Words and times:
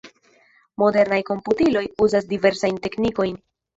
Modernaj 0.83 1.19
komputiloj 1.29 1.85
uzas 2.07 2.27
diversajn 2.33 2.85
teknikojn. 2.87 3.39